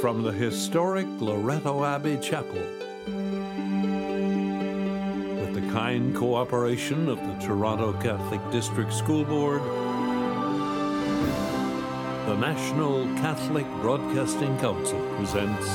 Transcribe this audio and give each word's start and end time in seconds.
from 0.00 0.22
the 0.22 0.32
historic 0.32 1.06
Loretto 1.18 1.84
Abbey 1.84 2.16
Chapel. 2.16 2.62
With 5.36 5.52
the 5.52 5.70
kind 5.70 6.16
cooperation 6.16 7.06
of 7.06 7.18
the 7.18 7.34
Toronto 7.46 7.92
Catholic 8.00 8.40
District 8.50 8.90
School 8.94 9.26
Board, 9.26 9.60
the 12.26 12.36
National 12.36 13.04
Catholic 13.16 13.66
Broadcasting 13.82 14.56
Council 14.58 15.00
presents 15.16 15.66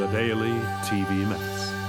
the 0.00 0.08
Daily 0.10 0.58
TV 0.82 1.28
Mass. 1.28 1.83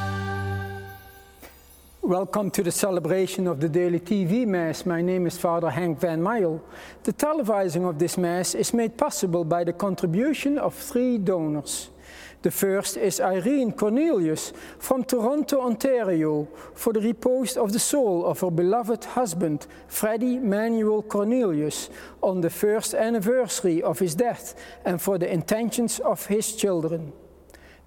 Welcome 2.06 2.52
to 2.52 2.62
the 2.62 2.72
celebration 2.72 3.48
of 3.48 3.60
the 3.60 3.68
daily 3.68 4.00
TV 4.00 4.46
Mass. 4.46 4.86
My 4.86 5.02
name 5.02 5.26
is 5.26 5.40
Father 5.40 5.72
Hank 5.72 6.00
Van 6.00 6.22
Meyl. 6.22 6.62
The 7.02 7.12
televising 7.12 7.90
of 7.90 7.98
this 7.98 8.16
Mass 8.16 8.54
is 8.54 8.76
made 8.76 8.96
possible 8.96 9.44
by 9.44 9.64
the 9.64 9.74
contribution 9.74 10.60
of 10.60 10.76
three 10.76 11.18
donors. 11.18 11.90
The 12.44 12.52
first 12.52 12.98
is 12.98 13.20
Irene 13.20 13.72
Cornelius 13.72 14.54
from 14.78 15.04
Toronto, 15.04 15.62
Ontario, 15.62 16.48
for 16.76 16.94
the 16.94 17.02
repose 17.02 17.58
of 17.58 17.74
the 17.74 17.80
soul 17.80 18.24
of 18.24 18.40
her 18.42 18.52
beloved 18.52 19.04
husband, 19.04 19.66
Freddie 19.88 20.38
Manuel 20.38 21.02
Cornelius, 21.02 21.90
on 22.22 22.40
the 22.40 22.52
first 22.52 22.94
anniversary 22.94 23.82
of 23.82 23.98
his 23.98 24.14
death 24.14 24.54
and 24.86 25.02
for 25.02 25.18
the 25.18 25.34
intentions 25.34 25.98
of 26.02 26.28
his 26.28 26.56
children. 26.56 27.14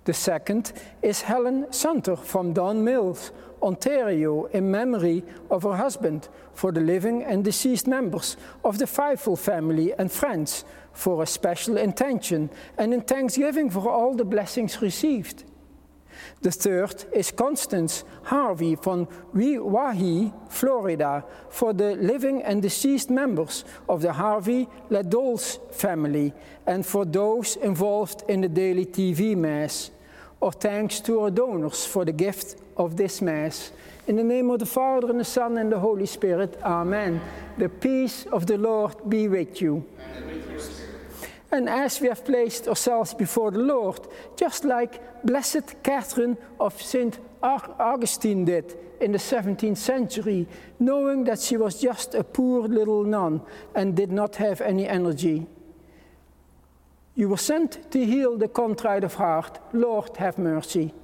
The 0.09 0.15
second 0.15 0.73
is 1.03 1.21
Helen 1.21 1.67
Sunter 1.71 2.17
from 2.17 2.55
Don 2.55 2.83
Mills, 2.83 3.31
Ontario, 3.63 4.47
in 4.47 4.71
memory 4.71 5.23
of 5.51 5.65
her 5.65 5.77
husband, 5.77 6.31
for 6.55 6.73
the 6.73 6.81
living 6.81 7.25
and 7.25 7.45
deceased 7.45 7.87
members 7.87 8.39
of 8.65 8.79
the 8.79 8.87
Fivefold 8.87 9.39
family 9.39 9.93
and 9.99 10.11
friends, 10.11 10.65
for 10.95 11.23
a 11.23 11.27
special 11.27 11.77
intention 11.77 12.49
and 12.79 12.95
in 12.95 13.03
thanksgiving 13.03 13.69
for 13.69 13.91
all 13.91 14.15
the 14.15 14.25
blessings 14.25 14.81
received. 14.81 15.45
The 16.41 16.53
third 16.53 17.05
is 17.13 17.31
Constance 17.31 18.03
Harvey 18.23 18.77
from 18.77 19.09
Wahi, 19.35 20.33
Florida, 20.49 21.23
for 21.51 21.75
the 21.75 21.97
living 21.97 22.43
and 22.45 22.63
deceased 22.63 23.11
members 23.11 23.63
of 23.91 24.01
the 24.01 24.15
Harvey 24.15 24.69
Ladols 24.89 25.59
family 25.71 26.33
and 26.67 26.87
for 26.87 27.05
those 27.05 27.57
involved 27.57 28.25
in 28.27 28.41
the 28.41 28.49
daily 28.49 28.87
TV 28.87 29.37
Mass. 29.37 29.91
Our 30.41 30.53
thanks 30.53 31.01
to 31.01 31.21
our 31.23 31.31
donors 31.31 31.85
for 31.85 32.05
the 32.05 32.13
gift 32.13 32.57
of 32.77 32.97
this 32.97 33.21
Mass. 33.21 33.73
In 34.07 34.15
the 34.15 34.23
name 34.23 34.51
of 34.51 34.61
the 34.61 34.67
Father, 34.67 35.11
and 35.11 35.19
the 35.19 35.25
Son, 35.25 35.59
and 35.59 35.73
the 35.73 35.81
Holy 35.81 36.07
Spirit, 36.07 36.57
Amen. 36.63 37.21
The 37.57 37.69
peace 37.69 38.25
of 38.27 38.47
the 38.47 38.57
Lord 38.57 38.95
be 39.09 39.27
with 39.27 39.61
you. 39.61 39.85
And 41.51 41.69
as 41.69 42.01
we 42.01 42.07
have 42.07 42.25
placed 42.25 42.69
ourselves 42.69 43.15
before 43.15 43.51
the 43.51 43.59
Lord, 43.59 43.99
just 44.37 44.65
like 44.65 45.25
Blessed 45.25 45.83
Catherine 45.83 46.37
of 46.61 46.81
St. 46.81 47.19
Augustine 47.43 48.45
did 48.45 48.77
in 49.01 49.11
the 49.11 49.19
17th 49.19 49.77
century, 49.77 50.47
knowing 50.79 51.25
that 51.25 51.41
she 51.41 51.57
was 51.57 51.81
just 51.81 52.15
a 52.15 52.23
poor 52.23 52.69
little 52.69 53.03
nun 53.03 53.41
and 53.75 53.97
did 53.97 54.13
not 54.13 54.37
have 54.37 54.61
any 54.61 54.87
energy. 54.87 55.47
You 57.19 57.29
were 57.29 57.37
sent 57.37 57.91
to 57.91 58.05
heal 58.05 58.39
the 58.39 58.47
contrite 58.47 59.03
of 59.03 59.15
heart. 59.15 59.59
Lord, 59.73 60.17
have 60.19 60.39
mercy. 60.39 60.95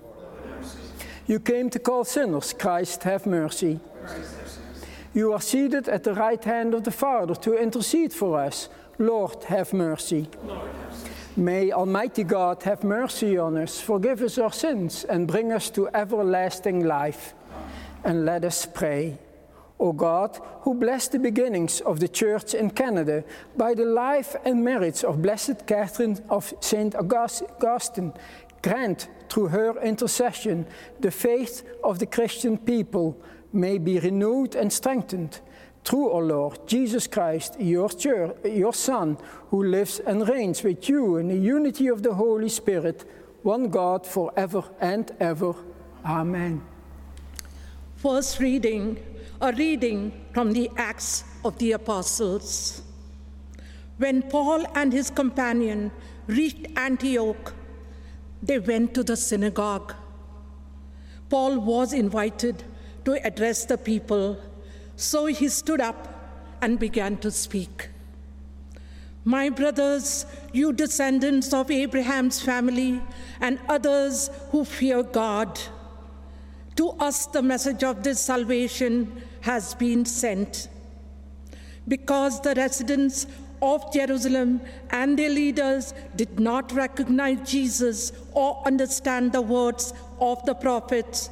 You 1.26 1.40
came 1.40 1.68
to 1.70 1.80
call 1.80 2.04
sinners. 2.04 2.52
Christ, 2.52 3.02
have 3.02 3.26
mercy. 3.26 3.80
You 5.12 5.32
are 5.32 5.40
seated 5.40 5.88
at 5.88 6.04
the 6.04 6.14
right 6.14 6.42
hand 6.44 6.72
of 6.72 6.84
the 6.84 6.92
Father 6.92 7.34
to 7.34 7.56
intercede 7.56 8.12
for 8.12 8.38
us. 8.38 8.68
Lord, 8.96 9.42
have 9.48 9.72
mercy. 9.72 10.28
May 11.36 11.72
Almighty 11.72 12.22
God 12.22 12.62
have 12.62 12.84
mercy 12.84 13.36
on 13.36 13.56
us, 13.58 13.80
forgive 13.80 14.22
us 14.22 14.38
our 14.38 14.52
sins, 14.52 15.02
and 15.02 15.26
bring 15.26 15.50
us 15.50 15.68
to 15.70 15.88
everlasting 15.88 16.84
life. 16.84 17.34
And 18.04 18.24
let 18.24 18.44
us 18.44 18.66
pray. 18.66 19.18
O 19.80 19.92
God, 19.92 20.38
who 20.62 20.74
blessed 20.74 21.12
the 21.12 21.18
beginnings 21.18 21.80
of 21.80 22.00
the 22.00 22.08
Church 22.08 22.54
in 22.54 22.70
Canada 22.70 23.24
by 23.56 23.74
the 23.74 23.84
life 23.84 24.36
and 24.44 24.64
merits 24.64 25.02
of 25.02 25.22
Blessed 25.22 25.66
Catherine 25.66 26.18
of 26.30 26.54
St. 26.60 26.94
Augustine, 26.94 28.12
grant 28.62 29.08
through 29.28 29.48
her 29.48 29.78
intercession 29.82 30.66
the 31.00 31.10
faith 31.10 31.64
of 31.82 31.98
the 31.98 32.06
Christian 32.06 32.56
people 32.56 33.20
may 33.52 33.78
be 33.78 33.98
renewed 33.98 34.54
and 34.54 34.72
strengthened. 34.72 35.40
Through 35.84 36.12
our 36.12 36.22
Lord 36.22 36.66
Jesus 36.66 37.06
Christ, 37.06 37.60
your, 37.60 37.90
church, 37.90 38.36
your 38.44 38.72
Son, 38.72 39.18
who 39.50 39.64
lives 39.64 40.00
and 40.00 40.26
reigns 40.26 40.62
with 40.62 40.88
you 40.88 41.18
in 41.18 41.28
the 41.28 41.36
unity 41.36 41.88
of 41.88 42.02
the 42.02 42.14
Holy 42.14 42.48
Spirit, 42.48 43.04
one 43.42 43.68
God 43.68 44.06
forever 44.06 44.64
and 44.80 45.10
ever. 45.20 45.54
Amen. 46.06 46.62
First 47.96 48.40
reading 48.40 48.98
a 49.44 49.52
reading 49.52 50.10
from 50.32 50.54
the 50.54 50.70
Acts 50.78 51.22
of 51.44 51.58
the 51.58 51.72
Apostles. 51.72 52.80
When 53.98 54.22
Paul 54.22 54.64
and 54.74 54.90
his 54.90 55.10
companion 55.10 55.92
reached 56.26 56.66
Antioch, 56.76 57.52
they 58.42 58.58
went 58.58 58.94
to 58.94 59.04
the 59.04 59.18
synagogue. 59.18 59.94
Paul 61.28 61.58
was 61.58 61.92
invited 61.92 62.64
to 63.04 63.22
address 63.26 63.66
the 63.66 63.76
people, 63.76 64.38
so 64.96 65.26
he 65.26 65.50
stood 65.50 65.82
up 65.82 66.08
and 66.62 66.78
began 66.78 67.18
to 67.18 67.30
speak. 67.30 67.90
My 69.24 69.50
brothers, 69.50 70.24
you 70.54 70.72
descendants 70.72 71.52
of 71.52 71.70
Abraham's 71.70 72.40
family, 72.40 73.02
and 73.42 73.58
others 73.68 74.30
who 74.52 74.64
fear 74.64 75.02
God, 75.02 75.60
to 76.76 76.88
us, 76.98 77.26
the 77.26 77.42
message 77.42 77.84
of 77.84 78.02
this 78.02 78.20
salvation 78.20 79.22
has 79.44 79.74
been 79.74 80.04
sent. 80.06 80.68
Because 81.86 82.40
the 82.40 82.54
residents 82.54 83.26
of 83.60 83.92
Jerusalem 83.92 84.60
and 84.90 85.18
their 85.18 85.28
leaders 85.30 85.92
did 86.16 86.40
not 86.40 86.72
recognize 86.72 87.50
Jesus 87.50 88.12
or 88.32 88.62
understand 88.66 89.32
the 89.32 89.42
words 89.42 89.92
of 90.18 90.44
the 90.46 90.54
prophets 90.54 91.28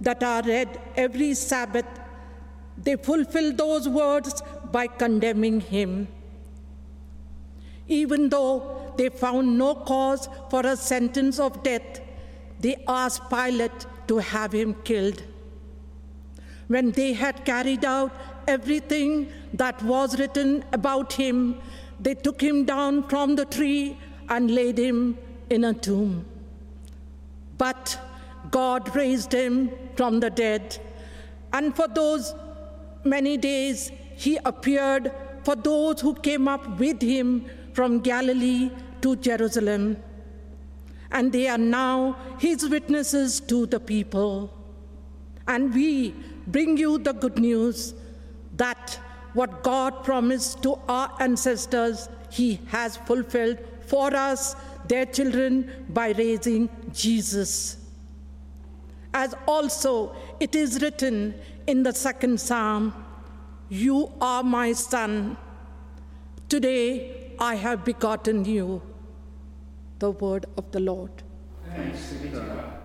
that 0.00 0.22
are 0.22 0.42
read 0.42 0.78
every 0.96 1.32
Sabbath, 1.32 1.86
they 2.76 2.96
fulfilled 2.96 3.56
those 3.56 3.88
words 3.88 4.42
by 4.70 4.86
condemning 4.86 5.60
him. 5.60 6.08
Even 7.88 8.28
though 8.28 8.92
they 8.98 9.08
found 9.08 9.58
no 9.58 9.74
cause 9.74 10.28
for 10.50 10.66
a 10.66 10.76
sentence 10.76 11.38
of 11.38 11.62
death, 11.62 12.00
they 12.60 12.76
asked 12.88 13.28
Pilate 13.30 13.86
to 14.08 14.18
have 14.18 14.52
him 14.52 14.74
killed. 14.84 15.22
When 16.68 16.90
they 16.92 17.12
had 17.12 17.44
carried 17.44 17.84
out 17.84 18.12
everything 18.46 19.28
that 19.54 19.82
was 19.82 20.18
written 20.18 20.64
about 20.72 21.12
him, 21.12 21.60
they 22.00 22.14
took 22.14 22.40
him 22.40 22.64
down 22.64 23.08
from 23.08 23.36
the 23.36 23.44
tree 23.44 23.98
and 24.28 24.50
laid 24.50 24.78
him 24.78 25.18
in 25.50 25.64
a 25.64 25.74
tomb. 25.74 26.24
But 27.58 27.98
God 28.50 28.94
raised 28.96 29.32
him 29.32 29.70
from 29.96 30.20
the 30.20 30.30
dead, 30.30 30.78
and 31.52 31.74
for 31.74 31.86
those 31.86 32.34
many 33.04 33.36
days 33.36 33.92
he 34.16 34.38
appeared 34.44 35.12
for 35.44 35.54
those 35.54 36.00
who 36.00 36.14
came 36.14 36.48
up 36.48 36.78
with 36.78 37.00
him 37.00 37.44
from 37.72 38.00
Galilee 38.00 38.70
to 39.02 39.16
Jerusalem 39.16 39.96
and 41.14 41.32
they 41.32 41.46
are 41.48 41.58
now 41.58 42.16
his 42.38 42.68
witnesses 42.68 43.40
to 43.40 43.66
the 43.66 43.78
people. 43.78 44.52
And 45.46 45.72
we 45.72 46.12
bring 46.46 46.76
you 46.76 46.98
the 46.98 47.12
good 47.12 47.38
news 47.38 47.94
that 48.56 48.98
what 49.32 49.62
God 49.62 50.04
promised 50.04 50.62
to 50.62 50.78
our 50.88 51.10
ancestors, 51.20 52.08
he 52.30 52.60
has 52.68 52.96
fulfilled 52.96 53.58
for 53.86 54.14
us, 54.14 54.54
their 54.86 55.06
children, 55.06 55.70
by 55.88 56.12
raising 56.12 56.68
Jesus. 56.92 57.78
As 59.12 59.34
also 59.46 60.14
it 60.40 60.54
is 60.54 60.80
written 60.82 61.34
in 61.66 61.82
the 61.82 61.92
second 61.92 62.40
psalm, 62.40 62.92
You 63.68 64.12
are 64.20 64.42
my 64.42 64.72
son. 64.72 65.36
Today 66.48 67.32
I 67.38 67.54
have 67.56 67.84
begotten 67.84 68.44
you 68.44 68.82
the 69.98 70.10
word 70.10 70.46
of 70.56 70.70
the 70.70 70.80
Lord. 70.80 71.10
Thanks 71.74 72.12
be 72.12 72.28
to 72.30 72.36
God. 72.36 72.83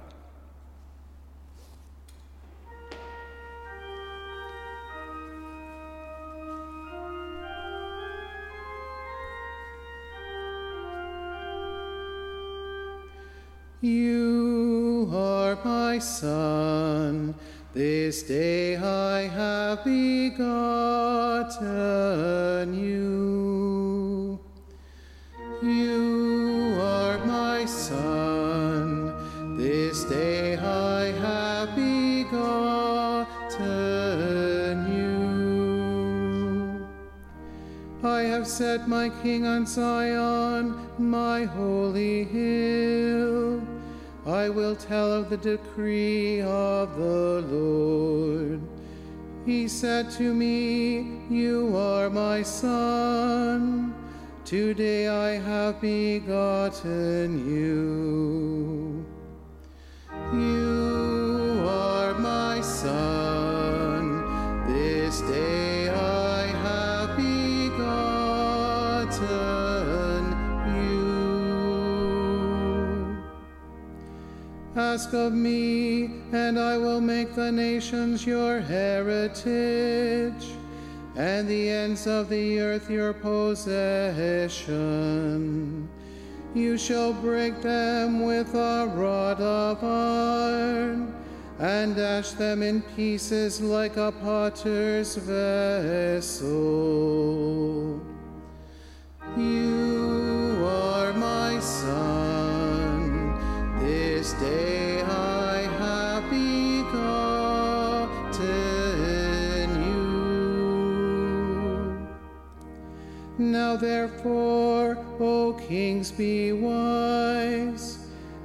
You 13.82 15.10
are 15.14 15.58
my 15.64 16.00
Son, 16.00 17.34
this 17.74 18.24
day 18.24 18.76
I 18.76 19.22
have 19.22 19.86
begotten 19.86 20.44
you. 22.74 24.38
You 25.64 26.78
are 26.82 27.20
my 27.26 27.64
Son, 27.64 29.14
this 29.58 30.04
day 30.04 30.58
I 30.58 31.14
have 31.24 31.74
begotten 31.74 32.36
you. 34.94 36.86
I 38.04 38.24
have 38.24 38.46
set 38.46 38.90
my 38.90 39.08
King 39.24 39.46
on 39.46 39.66
Zion, 39.66 40.76
my 40.98 41.46
holy 41.46 42.26
hill. 42.26 43.49
I 44.30 44.48
will 44.48 44.76
tell 44.76 45.12
of 45.12 45.32
the 45.32 45.38
decree 45.38 46.42
of 46.42 46.96
the 46.96 47.44
Lord. 47.50 48.62
He 49.44 49.68
said 49.68 50.12
to 50.12 50.36
me, 50.36 51.24
You 51.32 51.76
are 51.76 52.12
my 52.12 52.44
son. 52.44 53.96
Today 54.46 55.08
I 55.08 55.32
have 55.32 55.82
begotten 55.82 57.50
you. 57.50 59.04
You 60.32 60.69
Ask 75.00 75.14
of 75.14 75.32
me, 75.32 76.12
and 76.34 76.60
I 76.60 76.78
will 76.78 77.00
make 77.00 77.34
the 77.34 77.50
nations 77.54 78.26
your 78.26 78.60
heritage, 78.60 80.46
and 81.16 81.48
the 81.48 81.70
ends 81.70 82.06
of 82.06 82.28
the 82.28 82.60
earth 82.60 82.90
your 82.90 83.14
possession. 83.14 84.68
You 86.54 86.78
shall 86.78 87.14
break 87.14 87.62
them 87.62 88.26
with 88.26 88.54
a 88.54 88.92
rod 88.94 89.40
of 89.40 89.82
iron, 89.82 91.16
and 91.60 91.96
dash 91.96 92.32
them 92.32 92.62
in 92.62 92.82
pieces 92.98 93.62
like 93.62 93.96
a 93.96 94.12
potter's 94.12 95.16
vessel. 95.16 96.52
You 99.38 100.62
are 100.68 101.14
my 101.14 101.58
son. 101.62 102.20
This 103.80 104.34
day 104.34 104.79
therefore, 113.80 114.98
O 115.20 115.54
kings, 115.68 116.12
be 116.12 116.52
wise. 116.52 118.00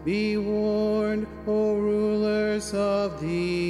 Be 0.05 0.37
warned, 0.37 1.27
O 1.47 1.77
rulers 1.77 2.75
of 2.75 3.21
the 3.21 3.64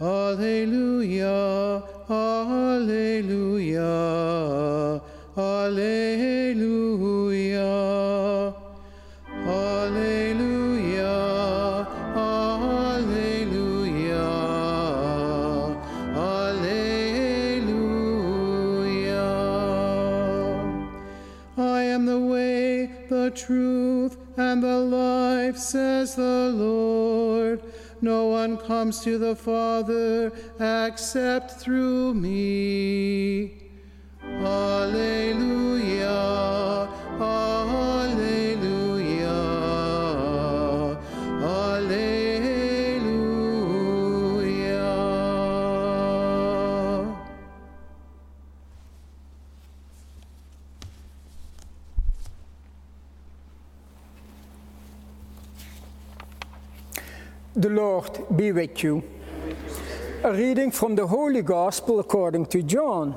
Alleluia, 0.00 1.82
Alleluia, 2.08 3.82
Alleluia, 5.36 6.40
Alleluia, 9.46 11.04
Alleluia, 12.16 13.44
Alleluia. 16.16 17.50
I 21.58 21.82
am 21.82 22.06
the 22.06 22.18
way, 22.18 22.88
the 23.10 23.30
truth, 23.32 24.16
and 24.38 24.62
the 24.62 24.78
life, 24.78 25.58
says 25.58 26.14
the 26.14 26.50
Lord. 26.54 26.79
No 28.02 28.26
one 28.28 28.56
comes 28.56 29.00
to 29.00 29.18
the 29.18 29.36
Father 29.36 30.32
except 30.58 31.60
through 31.60 32.14
me. 32.14 33.70
Alleluia, 34.22 35.69
The 57.56 57.68
Lord 57.68 58.36
be 58.36 58.52
with 58.52 58.84
you. 58.84 59.02
A 60.22 60.32
reading 60.32 60.70
from 60.70 60.94
the 60.94 61.08
Holy 61.08 61.42
Gospel 61.42 61.98
according 61.98 62.46
to 62.46 62.62
John. 62.62 63.16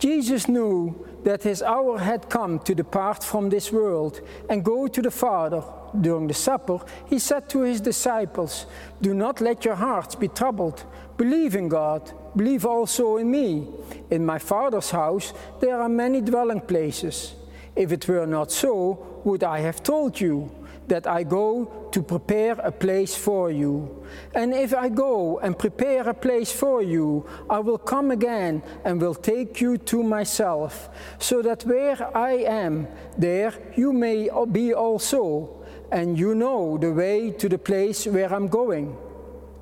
Jesus 0.00 0.48
knew 0.48 1.06
that 1.22 1.44
his 1.44 1.62
hour 1.62 2.00
had 2.00 2.28
come 2.28 2.58
to 2.60 2.74
depart 2.74 3.22
from 3.22 3.48
this 3.48 3.70
world 3.70 4.20
and 4.50 4.64
go 4.64 4.88
to 4.88 5.00
the 5.00 5.10
Father. 5.12 5.62
During 6.00 6.26
the 6.26 6.34
supper, 6.34 6.80
he 7.06 7.20
said 7.20 7.48
to 7.50 7.60
his 7.60 7.80
disciples, 7.80 8.66
Do 9.00 9.14
not 9.14 9.40
let 9.40 9.64
your 9.64 9.76
hearts 9.76 10.16
be 10.16 10.26
troubled. 10.26 10.84
Believe 11.16 11.54
in 11.54 11.68
God, 11.68 12.10
believe 12.34 12.66
also 12.66 13.18
in 13.18 13.30
me. 13.30 13.68
In 14.10 14.26
my 14.26 14.40
Father's 14.40 14.90
house 14.90 15.32
there 15.60 15.80
are 15.80 15.88
many 15.88 16.22
dwelling 16.22 16.62
places. 16.62 17.34
If 17.76 17.92
it 17.92 18.08
were 18.08 18.26
not 18.26 18.50
so, 18.50 19.20
would 19.22 19.44
I 19.44 19.60
have 19.60 19.84
told 19.84 20.20
you 20.20 20.50
that 20.88 21.06
I 21.06 21.22
go 21.22 21.88
to 21.92 22.02
prepare 22.02 22.52
a 22.52 22.72
place 22.72 23.14
for 23.14 23.50
you? 23.50 24.04
And 24.34 24.52
if 24.52 24.74
I 24.74 24.88
go 24.88 25.38
and 25.38 25.58
prepare 25.58 26.08
a 26.08 26.14
place 26.14 26.52
for 26.52 26.82
you, 26.82 27.26
I 27.48 27.60
will 27.60 27.78
come 27.78 28.10
again 28.10 28.62
and 28.84 29.00
will 29.00 29.14
take 29.14 29.60
you 29.60 29.78
to 29.78 30.02
myself, 30.02 30.90
so 31.18 31.42
that 31.42 31.64
where 31.64 32.16
I 32.16 32.32
am, 32.32 32.88
there 33.16 33.52
you 33.76 33.92
may 33.92 34.28
be 34.50 34.74
also, 34.74 35.64
and 35.90 36.18
you 36.18 36.34
know 36.34 36.78
the 36.78 36.92
way 36.92 37.30
to 37.32 37.48
the 37.48 37.58
place 37.58 38.06
where 38.06 38.32
I'm 38.32 38.48
going. 38.48 38.96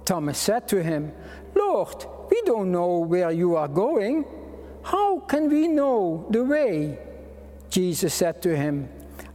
Thomas 0.04 0.38
said 0.38 0.66
to 0.68 0.82
him, 0.82 1.12
Lord, 1.54 2.06
we 2.30 2.40
don't 2.42 2.72
know 2.72 2.98
where 2.98 3.30
you 3.30 3.56
are 3.56 3.68
going. 3.68 4.24
How 4.82 5.20
can 5.20 5.50
we 5.50 5.68
know 5.68 6.26
the 6.30 6.44
way? 6.44 6.98
Jesus 7.68 8.14
said 8.14 8.40
to 8.42 8.56
him, 8.56 8.88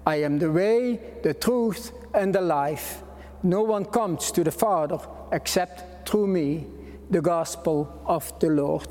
I 0.05 0.17
am 0.17 0.37
the 0.37 0.51
way, 0.51 0.99
the 1.23 1.33
truth, 1.33 1.91
and 2.13 2.33
the 2.33 2.41
life. 2.41 3.01
No 3.43 3.63
one 3.63 3.85
comes 3.85 4.31
to 4.31 4.43
the 4.43 4.51
Father 4.51 4.99
except 5.31 6.07
through 6.07 6.27
me. 6.27 6.67
The 7.09 7.21
Gospel 7.21 8.01
of 8.07 8.39
the 8.39 8.49
Lord. 8.49 8.87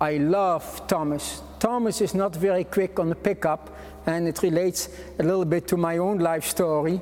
I 0.00 0.18
love 0.18 0.86
Thomas. 0.86 1.42
Thomas 1.58 2.00
is 2.00 2.14
not 2.14 2.36
very 2.36 2.64
quick 2.64 2.98
on 2.98 3.08
the 3.08 3.14
pickup, 3.14 3.76
and 4.06 4.28
it 4.28 4.42
relates 4.42 4.88
a 5.18 5.22
little 5.22 5.44
bit 5.44 5.66
to 5.68 5.76
my 5.76 5.98
own 5.98 6.18
life 6.18 6.44
story. 6.44 7.00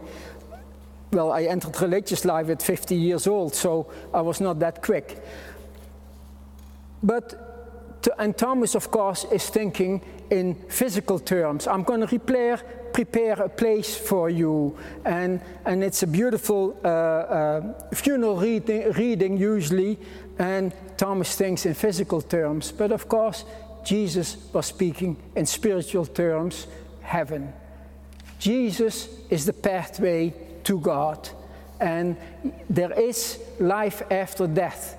Well, 1.12 1.32
I 1.32 1.44
entered 1.44 1.80
religious 1.80 2.24
life 2.24 2.50
at 2.50 2.62
50 2.62 2.94
years 2.94 3.26
old, 3.26 3.54
so 3.54 3.90
I 4.12 4.20
was 4.20 4.40
not 4.40 4.58
that 4.60 4.82
quick. 4.82 5.22
But, 7.02 8.00
and 8.18 8.36
Thomas, 8.36 8.74
of 8.74 8.90
course, 8.90 9.24
is 9.32 9.48
thinking 9.48 10.02
in 10.30 10.54
physical 10.68 11.18
terms. 11.18 11.66
I'm 11.66 11.82
going 11.82 12.00
to 12.00 12.06
prepare, 12.06 12.58
prepare 12.92 13.42
a 13.42 13.48
place 13.48 13.96
for 13.96 14.30
you. 14.30 14.76
And, 15.04 15.40
and 15.64 15.82
it's 15.82 16.02
a 16.02 16.06
beautiful 16.06 16.78
uh, 16.84 16.88
uh, 16.88 17.90
funeral 17.94 18.36
reading, 18.36 18.92
reading, 18.92 19.36
usually, 19.36 19.98
and 20.38 20.72
Thomas 20.96 21.34
thinks 21.34 21.66
in 21.66 21.74
physical 21.74 22.22
terms. 22.22 22.72
But 22.72 22.92
of 22.92 23.08
course, 23.08 23.44
Jesus 23.84 24.36
was 24.52 24.66
speaking 24.66 25.16
in 25.34 25.46
spiritual 25.46 26.06
terms, 26.06 26.66
heaven. 27.02 27.52
Jesus 28.38 29.08
is 29.30 29.46
the 29.46 29.52
pathway 29.52 30.32
to 30.64 30.78
God. 30.78 31.28
And 31.80 32.16
there 32.68 32.92
is 32.92 33.38
life 33.58 34.02
after 34.10 34.46
death. 34.46 34.96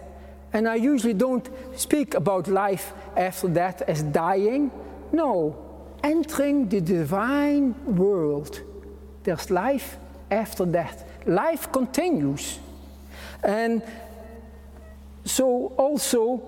And 0.54 0.68
I 0.68 0.76
usually 0.76 1.14
don't 1.14 1.48
speak 1.76 2.16
about 2.16 2.48
life 2.48 2.94
after 3.16 3.48
death 3.48 3.82
as 3.84 4.02
dying. 4.04 4.72
No, 5.12 5.56
entering 6.04 6.70
the 6.70 6.82
divine 6.82 7.76
world. 7.86 8.62
There's 9.24 9.50
life 9.50 9.98
after 10.32 10.66
death. 10.66 11.04
Life 11.26 11.72
continues. 11.72 12.60
And 13.44 13.82
so 15.26 15.74
also, 15.78 16.42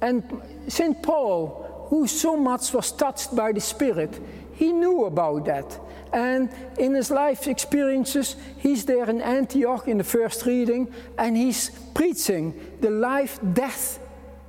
and 0.00 0.22
St. 0.68 1.02
Paul, 1.02 1.86
who 1.88 2.06
so 2.06 2.36
much 2.36 2.72
was 2.72 2.92
touched 2.92 3.34
by 3.34 3.52
the 3.52 3.60
Spirit, 3.60 4.20
he 4.54 4.72
knew 4.72 5.04
about 5.04 5.44
that. 5.46 5.80
And 6.12 6.50
in 6.78 6.94
his 6.94 7.10
life 7.10 7.46
experiences, 7.46 8.36
he's 8.58 8.84
there 8.84 9.08
in 9.08 9.20
Antioch 9.20 9.88
in 9.88 9.98
the 9.98 10.04
first 10.04 10.44
reading, 10.44 10.92
and 11.16 11.36
he's 11.36 11.70
preaching 11.94 12.54
the 12.80 12.90
life, 12.90 13.38
death, 13.52 13.98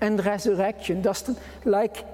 and 0.01 0.24
resurrection. 0.25 1.01
That's 1.01 1.29
like 1.63 2.05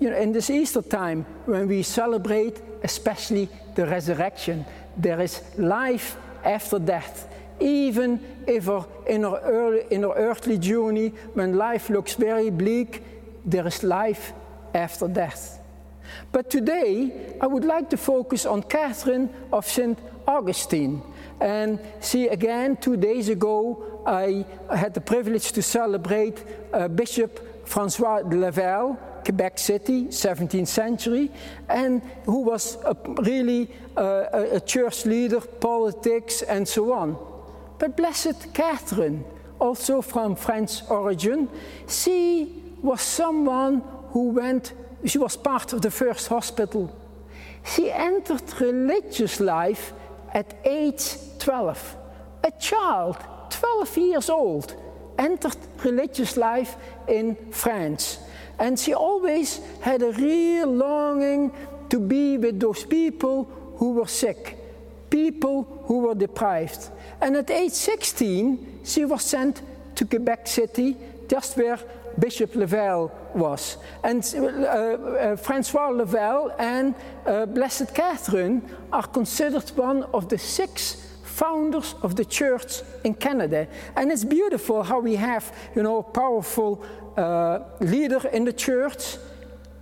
you 0.00 0.10
know, 0.10 0.16
in 0.16 0.32
this 0.32 0.48
Easter 0.48 0.82
time 0.82 1.26
when 1.46 1.68
we 1.68 1.82
celebrate, 1.82 2.60
especially 2.82 3.48
the 3.74 3.86
resurrection. 3.86 4.64
There 4.96 5.20
is 5.20 5.42
life 5.58 6.16
after 6.44 6.78
death. 6.78 7.28
Even 7.60 8.20
if 8.46 8.68
our, 8.68 8.86
in, 9.06 9.24
our 9.24 9.40
early, 9.40 9.84
in 9.90 10.04
our 10.04 10.16
earthly 10.16 10.58
journey, 10.58 11.08
when 11.34 11.56
life 11.56 11.90
looks 11.90 12.14
very 12.14 12.50
bleak, 12.50 13.02
there 13.44 13.66
is 13.66 13.82
life 13.82 14.32
after 14.74 15.08
death. 15.08 15.61
But 16.30 16.50
today, 16.50 17.36
I 17.40 17.46
would 17.46 17.64
like 17.64 17.90
to 17.90 17.96
focus 17.96 18.46
on 18.46 18.62
Catherine 18.62 19.30
of 19.52 19.66
St. 19.66 19.98
Augustine. 20.26 21.02
And 21.40 21.78
see, 22.00 22.28
again, 22.28 22.76
two 22.76 22.96
days 22.96 23.28
ago, 23.28 24.02
I 24.06 24.44
had 24.74 24.94
the 24.94 25.00
privilege 25.00 25.52
to 25.52 25.62
celebrate 25.62 26.44
uh, 26.72 26.88
Bishop 26.88 27.66
Francois 27.66 28.22
de 28.22 28.36
Laval, 28.36 28.96
Quebec 29.24 29.58
City, 29.58 30.06
17th 30.06 30.68
century, 30.68 31.30
and 31.68 32.02
who 32.24 32.40
was 32.42 32.76
a, 32.84 32.96
really 33.22 33.70
uh, 33.96 34.26
a, 34.32 34.56
a 34.56 34.60
church 34.60 35.06
leader, 35.06 35.40
politics, 35.40 36.42
and 36.42 36.66
so 36.66 36.92
on. 36.92 37.16
But 37.78 37.96
Blessed 37.96 38.52
Catherine, 38.52 39.24
also 39.58 40.02
from 40.02 40.36
French 40.36 40.82
origin, 40.88 41.48
she 41.88 42.62
was 42.82 43.00
someone 43.00 43.82
who 44.10 44.30
went 44.30 44.72
she 45.04 45.18
was 45.18 45.36
part 45.36 45.72
of 45.72 45.82
the 45.82 45.90
first 45.90 46.28
hospital. 46.28 46.94
She 47.64 47.90
entered 47.90 48.42
religious 48.60 49.40
life 49.40 49.92
at 50.32 50.54
age 50.64 51.16
12. 51.38 51.96
A 52.44 52.50
child, 52.52 53.16
12 53.50 53.96
years 53.98 54.30
old, 54.30 54.74
entered 55.18 55.56
religious 55.84 56.36
life 56.36 56.76
in 57.08 57.36
France. 57.50 58.18
And 58.58 58.78
she 58.78 58.94
always 58.94 59.60
had 59.80 60.02
a 60.02 60.12
real 60.12 60.72
longing 60.72 61.52
to 61.90 62.00
be 62.00 62.38
with 62.38 62.58
those 62.58 62.84
people 62.84 63.44
who 63.76 63.92
were 63.92 64.06
sick, 64.06 64.56
people 65.10 65.84
who 65.86 66.00
were 66.00 66.14
deprived. 66.14 66.88
And 67.20 67.36
at 67.36 67.50
age 67.50 67.72
16, 67.72 68.80
she 68.84 69.04
was 69.04 69.22
sent 69.22 69.62
to 69.96 70.04
Quebec 70.04 70.46
City, 70.46 70.96
just 71.28 71.56
where 71.56 71.78
Bishop 72.18 72.54
Laval 72.54 73.10
was. 73.34 73.78
And 74.02 74.22
uh, 74.36 74.44
uh, 74.44 75.36
Francois 75.36 75.88
Laval 75.88 76.52
and 76.58 76.94
uh, 77.26 77.46
Blessed 77.46 77.94
Catherine 77.94 78.62
are 78.92 79.06
considered 79.06 79.70
one 79.76 80.04
of 80.14 80.28
the 80.28 80.38
six 80.38 81.08
founders 81.22 81.94
of 82.02 82.14
the 82.14 82.24
church 82.24 82.82
in 83.04 83.14
Canada. 83.14 83.66
And 83.96 84.12
it's 84.12 84.24
beautiful 84.24 84.82
how 84.82 85.00
we 85.00 85.16
have, 85.16 85.52
you 85.74 85.82
know, 85.82 85.98
a 85.98 86.02
powerful 86.02 86.84
uh, 87.16 87.60
leader 87.80 88.28
in 88.32 88.44
the 88.44 88.52
church 88.52 89.16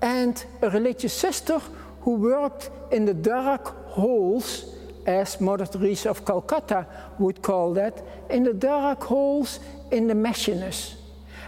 and 0.00 0.44
a 0.62 0.70
religious 0.70 1.12
sister 1.12 1.60
who 2.02 2.14
worked 2.14 2.70
in 2.92 3.04
the 3.04 3.14
dark 3.14 3.88
holes, 3.88 4.64
as 5.06 5.40
Mother 5.40 5.66
Teresa 5.66 6.10
of 6.10 6.24
Calcutta 6.24 6.86
would 7.18 7.42
call 7.42 7.74
that, 7.74 8.02
in 8.30 8.44
the 8.44 8.54
dark 8.54 9.02
holes 9.02 9.60
in 9.90 10.06
the 10.06 10.14
messiness. 10.14 10.94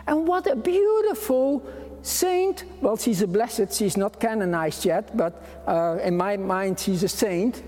And 0.06 0.26
what 0.26 0.46
a 0.46 0.56
beautiful 0.56 1.64
saint. 2.02 2.64
Well, 2.80 2.96
she's 2.96 3.22
a 3.22 3.26
blessed, 3.26 3.72
she's 3.72 3.96
not 3.96 4.20
canonized 4.20 4.84
yet, 4.84 5.16
but 5.16 5.42
uh, 5.66 5.98
in 6.02 6.16
my 6.16 6.36
mind, 6.36 6.80
she's 6.80 7.02
a 7.02 7.08
saint. 7.08 7.62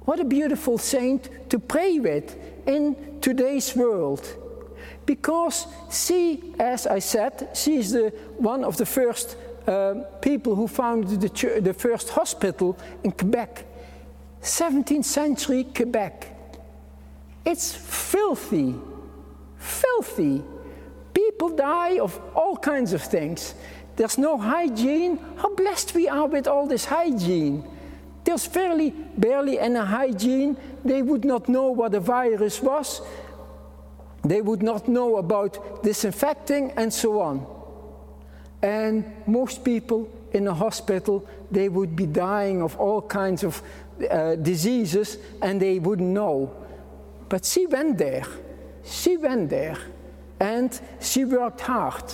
What 0.00 0.20
a 0.20 0.24
beautiful 0.24 0.78
saint 0.78 1.50
to 1.50 1.58
pray 1.58 1.98
with 1.98 2.36
in 2.66 3.20
today's 3.20 3.74
world. 3.76 4.26
Because 5.06 5.66
she, 5.90 6.54
as 6.58 6.86
I 6.86 6.98
said, 6.98 7.50
she's 7.54 7.92
the, 7.92 8.10
one 8.36 8.64
of 8.64 8.76
the 8.76 8.86
first 8.86 9.36
uh, 9.66 9.94
people 10.20 10.54
who 10.54 10.68
founded 10.68 11.20
the, 11.20 11.60
the 11.60 11.74
first 11.74 12.10
hospital 12.10 12.78
in 13.02 13.12
Quebec. 13.12 13.66
17th 14.42 15.04
century 15.04 15.64
Quebec. 15.64 16.36
It's 17.44 17.74
filthy 17.74 18.74
filthy. 19.60 20.42
People 21.14 21.50
die 21.50 21.98
of 21.98 22.18
all 22.34 22.56
kinds 22.56 22.92
of 22.92 23.02
things. 23.02 23.54
There's 23.96 24.18
no 24.18 24.38
hygiene. 24.38 25.18
How 25.36 25.54
blessed 25.54 25.94
we 25.94 26.08
are 26.08 26.26
with 26.26 26.48
all 26.48 26.66
this 26.66 26.86
hygiene. 26.86 27.64
There's 28.24 28.46
fairly 28.46 28.90
barely 29.16 29.58
any 29.58 29.78
hygiene. 29.78 30.56
They 30.84 31.02
would 31.02 31.24
not 31.24 31.48
know 31.48 31.70
what 31.70 31.94
a 31.94 32.00
virus 32.00 32.62
was. 32.62 33.02
They 34.22 34.40
would 34.40 34.62
not 34.62 34.88
know 34.88 35.16
about 35.16 35.82
disinfecting 35.82 36.72
and 36.72 36.92
so 36.92 37.20
on. 37.20 37.46
And 38.62 39.04
most 39.26 39.64
people 39.64 40.08
in 40.32 40.46
a 40.46 40.54
hospital, 40.54 41.26
they 41.50 41.68
would 41.68 41.96
be 41.96 42.06
dying 42.06 42.62
of 42.62 42.76
all 42.76 43.02
kinds 43.02 43.42
of 43.42 43.62
uh, 44.10 44.36
diseases 44.36 45.18
and 45.42 45.60
they 45.60 45.78
wouldn't 45.78 46.08
know. 46.08 46.54
But 47.28 47.44
she 47.44 47.66
went 47.66 47.98
there 47.98 48.24
she 48.84 49.16
went 49.16 49.50
there 49.50 49.78
and 50.38 50.80
she 51.00 51.24
worked 51.24 51.60
hard. 51.60 52.04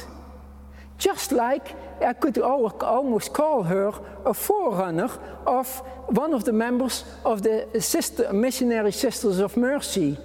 Just 0.98 1.32
like 1.32 1.74
I 2.02 2.12
could 2.14 2.38
almost 2.38 3.32
call 3.32 3.62
her 3.64 3.92
a 4.24 4.32
forerunner 4.32 5.10
of 5.46 5.68
one 6.06 6.32
of 6.32 6.44
the 6.44 6.52
members 6.52 7.04
of 7.24 7.42
the 7.42 7.68
sister, 7.80 8.32
Missionary 8.32 8.92
Sisters 8.92 9.38
of 9.38 9.56
Mercy, 9.56 10.16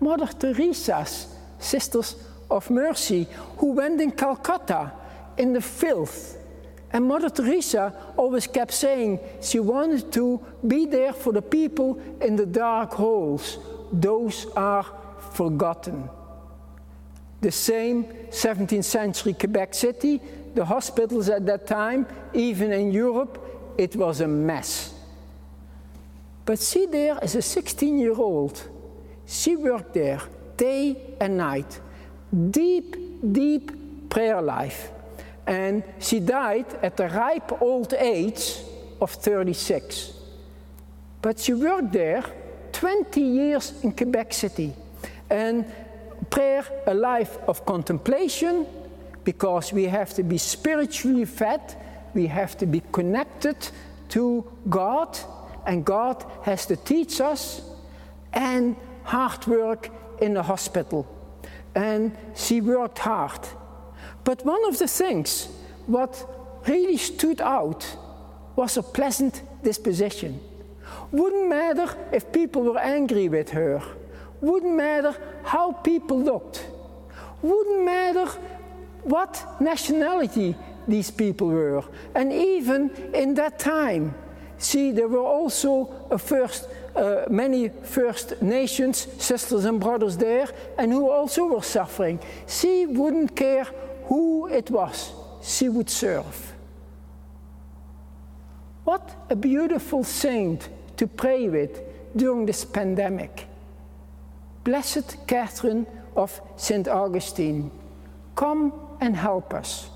Mother 0.00 0.26
Teresa's 0.26 1.34
Sisters 1.58 2.16
of 2.50 2.70
Mercy, 2.70 3.26
who 3.58 3.72
went 3.72 4.00
in 4.00 4.10
Calcutta 4.10 4.92
in 5.36 5.52
the 5.52 5.60
filth. 5.60 6.36
And 6.90 7.04
Mother 7.04 7.28
Teresa 7.28 7.92
always 8.16 8.46
kept 8.46 8.72
saying 8.72 9.20
she 9.42 9.60
wanted 9.60 10.10
to 10.12 10.40
be 10.66 10.86
there 10.86 11.12
for 11.12 11.32
the 11.32 11.42
people 11.42 12.00
in 12.22 12.36
the 12.36 12.46
dark 12.46 12.94
holes. 12.94 13.58
Those 13.92 14.46
are 14.56 14.86
forgotten. 15.32 16.08
The 17.40 17.52
same 17.52 18.04
17th 18.30 18.84
century 18.84 19.34
Quebec 19.34 19.74
City, 19.74 20.20
the 20.54 20.64
hospitals 20.64 21.28
at 21.28 21.46
that 21.46 21.66
time, 21.66 22.06
even 22.34 22.72
in 22.72 22.90
Europe, 22.90 23.74
it 23.78 23.94
was 23.94 24.20
a 24.20 24.26
mess. 24.28 24.94
But 26.44 26.58
see 26.58 26.86
there 26.86 27.18
as 27.22 27.34
a 27.36 27.42
16 27.42 27.98
year 27.98 28.14
old, 28.14 28.60
she 29.26 29.54
worked 29.54 29.94
there 29.94 30.20
day 30.56 30.96
and 31.20 31.36
night, 31.36 31.80
deep, 32.50 32.96
deep 33.32 34.10
prayer 34.10 34.40
life. 34.42 34.90
And 35.46 35.82
she 35.98 36.20
died 36.20 36.66
at 36.82 36.96
the 36.96 37.08
ripe 37.08 37.62
old 37.62 37.94
age 37.94 38.56
of 39.00 39.10
36. 39.10 40.12
But 41.22 41.38
she 41.38 41.54
worked 41.54 41.92
there 41.92 42.24
20 42.72 43.20
years 43.20 43.72
in 43.82 43.92
Quebec 43.92 44.32
City. 44.32 44.74
And 45.30 45.64
prayer, 46.30 46.64
a 46.86 46.94
life 46.94 47.38
of 47.46 47.64
contemplation, 47.64 48.66
because 49.24 49.72
we 49.72 49.84
have 49.84 50.14
to 50.14 50.22
be 50.22 50.38
spiritually 50.38 51.24
fed, 51.24 51.60
we 52.14 52.26
have 52.26 52.56
to 52.58 52.66
be 52.66 52.82
connected 52.92 53.56
to 54.10 54.44
God, 54.68 55.18
and 55.66 55.84
God 55.84 56.24
has 56.42 56.66
to 56.66 56.76
teach 56.76 57.20
us, 57.20 57.62
and 58.32 58.76
hard 59.04 59.46
work 59.46 59.90
in 60.20 60.34
the 60.34 60.42
hospital. 60.42 61.06
And 61.74 62.16
she 62.34 62.60
worked 62.60 62.98
hard. 62.98 63.46
But 64.24 64.44
one 64.44 64.64
of 64.66 64.78
the 64.78 64.88
things 64.88 65.48
what 65.86 66.62
really 66.66 66.96
stood 66.96 67.40
out 67.40 67.96
was 68.56 68.76
a 68.76 68.82
pleasant 68.82 69.42
disposition. 69.62 70.40
Wouldn't 71.12 71.48
matter 71.48 71.96
if 72.12 72.32
people 72.32 72.62
were 72.62 72.78
angry 72.78 73.28
with 73.28 73.50
her 73.50 73.82
wouldn't 74.40 74.74
matter 74.74 75.16
how 75.44 75.72
people 75.72 76.20
looked. 76.20 76.66
Wouldn't 77.42 77.84
matter 77.84 78.26
what 79.02 79.60
nationality 79.60 80.54
these 80.86 81.10
people 81.10 81.48
were. 81.48 81.84
And 82.14 82.32
even 82.32 82.90
in 83.14 83.34
that 83.34 83.58
time, 83.58 84.14
see, 84.56 84.92
there 84.92 85.08
were 85.08 85.18
also 85.18 85.86
first, 86.18 86.68
uh, 86.96 87.24
many 87.28 87.68
First 87.68 88.40
Nations 88.42 89.06
sisters 89.18 89.64
and 89.64 89.80
brothers 89.80 90.16
there, 90.16 90.48
and 90.78 90.92
who 90.92 91.10
also 91.10 91.46
were 91.46 91.62
suffering. 91.62 92.18
She 92.46 92.86
wouldn't 92.86 93.36
care 93.36 93.66
who 94.04 94.48
it 94.48 94.70
was, 94.70 95.12
she 95.42 95.68
would 95.68 95.90
serve. 95.90 96.54
What 98.84 99.26
a 99.28 99.36
beautiful 99.36 100.02
saint 100.02 100.70
to 100.96 101.06
pray 101.06 101.48
with 101.48 101.82
during 102.16 102.46
this 102.46 102.64
pandemic. 102.64 103.47
Blessed 104.68 105.26
Catherine 105.26 105.86
of 106.14 106.42
St. 106.56 106.88
Augustine, 106.88 107.70
come 108.34 108.70
and 109.00 109.16
help 109.16 109.54
us. 109.54 109.88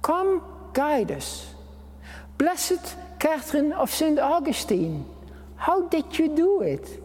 Come 0.00 0.42
guide 0.72 1.10
us. 1.10 1.54
Blessed 2.38 2.96
Catherine 3.18 3.72
of 3.72 3.90
St. 3.90 4.18
Augustine, 4.18 5.04
how 5.56 5.86
did 5.88 6.18
you 6.18 6.34
do 6.34 6.62
it? 6.62 7.02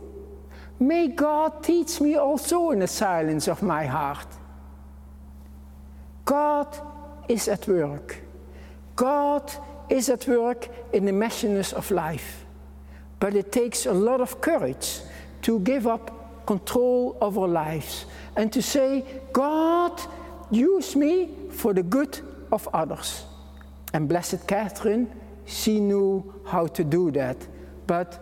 May 0.80 1.10
God 1.10 1.62
teach 1.62 2.00
me 2.00 2.16
also 2.16 2.72
in 2.72 2.80
the 2.80 2.88
silence 2.88 3.50
of 3.50 3.62
my 3.62 3.86
heart. 3.86 4.30
God 6.24 6.80
is 7.28 7.50
at 7.50 7.68
work. 7.68 8.24
God 8.96 9.52
is 9.90 10.08
at 10.08 10.26
work 10.30 10.70
in 10.94 11.04
the 11.04 11.12
messiness 11.12 11.74
of 11.74 11.92
life. 11.92 12.46
But 13.20 13.36
it 13.36 13.52
takes 13.52 13.86
a 13.86 13.92
lot 13.92 14.22
of 14.22 14.40
courage 14.40 15.02
to 15.42 15.60
give 15.60 15.88
up 15.88 16.15
control 16.46 17.18
of 17.22 17.38
our 17.38 17.48
lives 17.48 18.06
and 18.36 18.52
to 18.54 18.62
say, 18.62 19.04
God, 19.34 20.02
use 20.52 20.96
me 20.96 21.30
for 21.52 21.74
the 21.74 21.84
good 21.84 22.20
of 22.52 22.68
others. 22.74 23.24
And 23.94 24.08
Blessed 24.10 24.48
Catherine, 24.48 25.10
she 25.46 25.80
knew 25.80 26.42
how 26.46 26.68
to 26.68 26.84
do 26.84 27.12
that. 27.12 27.38
But 27.88 28.20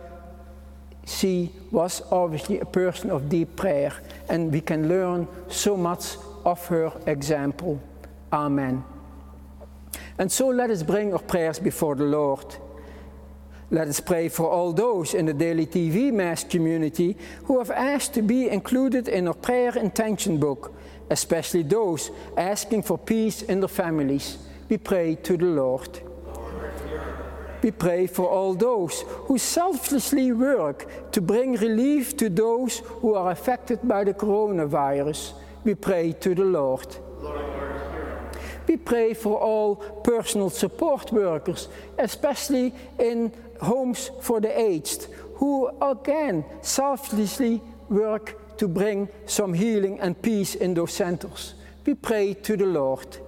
she 1.06 1.52
was 1.70 2.02
obviously 2.10 2.60
a 2.60 2.64
person 2.64 3.10
of 3.10 3.28
deep 3.28 3.56
prayer, 3.56 3.92
and 4.28 4.52
we 4.52 4.60
can 4.60 4.88
learn 4.88 5.28
so 5.48 5.76
much 5.76 6.16
of 6.44 6.64
her 6.66 6.92
example. 7.06 7.80
Amen. 8.32 8.84
And 10.18 10.30
so 10.30 10.48
let 10.48 10.70
us 10.70 10.82
bring 10.82 11.12
our 11.12 11.18
prayers 11.18 11.58
before 11.58 11.94
the 11.94 12.04
Lord. 12.04 12.56
Let 13.70 13.88
us 13.88 14.00
pray 14.00 14.28
for 14.28 14.50
all 14.50 14.72
those 14.72 15.14
in 15.14 15.26
the 15.26 15.32
Daily 15.32 15.66
TV 15.66 16.12
Mass 16.12 16.44
community 16.44 17.16
who 17.44 17.58
have 17.58 17.70
asked 17.70 18.12
to 18.14 18.22
be 18.22 18.48
included 18.48 19.08
in 19.08 19.26
our 19.26 19.34
prayer 19.34 19.76
intention 19.76 20.38
book, 20.38 20.76
especially 21.10 21.62
those 21.62 22.10
asking 22.36 22.82
for 22.82 22.98
peace 22.98 23.42
in 23.42 23.60
their 23.60 23.68
families. 23.68 24.38
We 24.68 24.78
pray 24.78 25.14
to 25.16 25.36
the 25.36 25.46
Lord. 25.46 26.00
We 27.62 27.70
pray 27.70 28.06
for 28.06 28.28
all 28.28 28.54
those 28.54 29.04
who 29.08 29.38
selflessly 29.38 30.32
work 30.32 31.12
to 31.12 31.22
bring 31.22 31.54
relief 31.54 32.14
to 32.18 32.28
those 32.28 32.80
who 33.00 33.14
are 33.14 33.30
affected 33.30 33.80
by 33.82 34.04
the 34.04 34.12
coronavirus. 34.12 35.32
We 35.64 35.74
pray 35.74 36.12
to 36.12 36.34
the 36.34 36.44
Lord. 36.44 36.94
We 38.66 38.76
pray 38.76 39.14
for 39.14 39.38
all 39.38 39.76
personal 39.76 40.50
support 40.50 41.12
workers, 41.12 41.68
especially 41.98 42.72
in 42.98 43.32
homes 43.60 44.10
for 44.20 44.40
the 44.40 44.58
aged, 44.58 45.04
who 45.34 45.70
again 45.82 46.44
selflessly 46.62 47.60
work 47.88 48.56
to 48.58 48.68
bring 48.68 49.08
some 49.26 49.52
healing 49.52 50.00
and 50.00 50.20
peace 50.20 50.54
in 50.54 50.74
those 50.74 50.92
centers. 50.92 51.54
We 51.84 51.94
pray 51.94 52.34
to 52.34 52.56
the 52.56 52.66
Lord. 52.66 53.18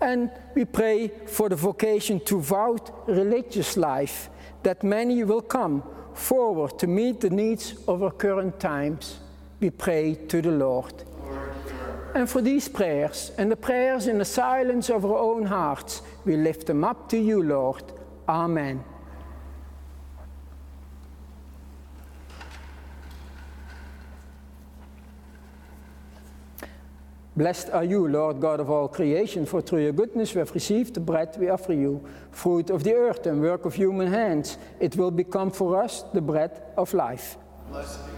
And 0.00 0.30
we 0.54 0.64
pray 0.64 1.08
for 1.26 1.48
the 1.50 1.56
vocation 1.56 2.20
to 2.20 2.40
vowed 2.40 2.90
religious 3.06 3.76
life, 3.76 4.30
that 4.62 4.82
many 4.82 5.24
will 5.24 5.42
come 5.42 5.82
forward 6.14 6.78
to 6.78 6.86
meet 6.86 7.20
the 7.20 7.30
needs 7.30 7.74
of 7.86 8.02
our 8.02 8.10
current 8.10 8.58
times. 8.58 9.18
We 9.60 9.70
pray 9.70 10.14
to 10.28 10.40
the 10.40 10.52
Lord. 10.52 11.04
And 12.14 12.28
for 12.28 12.42
these 12.42 12.68
prayers 12.68 13.30
and 13.38 13.50
the 13.50 13.56
prayers 13.56 14.06
in 14.06 14.18
the 14.18 14.24
silence 14.24 14.90
of 14.90 15.04
our 15.04 15.18
own 15.18 15.44
hearts, 15.44 16.02
we 16.24 16.36
lift 16.36 16.66
them 16.66 16.84
up 16.84 17.08
to 17.10 17.18
you, 17.18 17.42
Lord. 17.42 17.84
Amen. 18.28 18.84
Blessed 27.36 27.70
are 27.70 27.84
you, 27.84 28.06
Lord 28.06 28.40
God 28.40 28.60
of 28.60 28.70
all 28.70 28.88
creation, 28.88 29.46
for 29.46 29.62
through 29.62 29.84
your 29.84 29.92
goodness 29.92 30.34
we 30.34 30.40
have 30.40 30.52
received 30.52 30.94
the 30.94 31.00
bread 31.00 31.36
we 31.38 31.48
offer 31.48 31.72
you, 31.72 32.04
fruit 32.32 32.68
of 32.70 32.84
the 32.84 32.92
earth 32.92 33.24
and 33.26 33.40
work 33.40 33.64
of 33.64 33.74
human 33.74 34.12
hands. 34.12 34.58
It 34.78 34.96
will 34.96 35.10
become 35.10 35.50
for 35.50 35.82
us 35.82 36.02
the 36.12 36.20
bread 36.20 36.60
of 36.76 36.92
life. 36.92 37.38
Blessed 37.70 38.09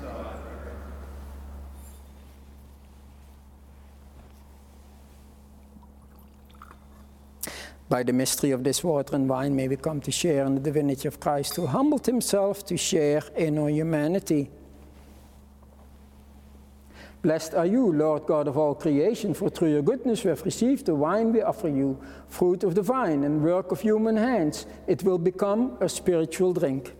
By 7.92 8.02
the 8.02 8.12
mystery 8.14 8.52
of 8.52 8.64
this 8.64 8.82
water 8.82 9.14
and 9.14 9.28
wine, 9.28 9.54
may 9.54 9.68
we 9.68 9.76
come 9.76 10.00
to 10.00 10.10
share 10.10 10.46
in 10.46 10.54
the 10.54 10.62
divinity 10.62 11.06
of 11.06 11.20
Christ, 11.20 11.56
who 11.56 11.66
humbled 11.66 12.06
himself 12.06 12.64
to 12.64 12.76
share 12.78 13.20
in 13.36 13.58
our 13.58 13.68
humanity. 13.68 14.48
Blessed 17.20 17.52
are 17.52 17.66
you, 17.66 17.92
Lord 17.92 18.24
God 18.24 18.48
of 18.48 18.56
all 18.56 18.74
creation, 18.74 19.34
for 19.34 19.50
through 19.50 19.72
your 19.72 19.82
goodness 19.82 20.24
we 20.24 20.30
have 20.30 20.42
received 20.42 20.86
the 20.86 20.94
wine 20.94 21.34
we 21.34 21.42
offer 21.42 21.68
you, 21.68 22.00
fruit 22.28 22.64
of 22.64 22.74
the 22.74 22.80
vine 22.80 23.24
and 23.24 23.44
work 23.44 23.70
of 23.72 23.82
human 23.82 24.16
hands. 24.16 24.64
It 24.86 25.02
will 25.02 25.18
become 25.18 25.76
a 25.82 25.88
spiritual 25.90 26.54
drink. 26.54 26.94